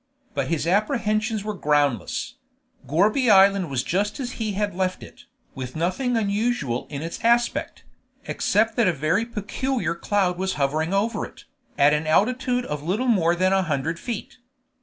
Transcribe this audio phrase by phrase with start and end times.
[0.33, 2.33] But his apprehensions were groundless;
[2.87, 7.83] Gourbi Island was just as he had left it, with nothing unusual in its aspect,
[8.25, 11.45] except that a very peculiar cloud was hovering over it,
[11.77, 14.39] at an altitude of little more than a hundred feet.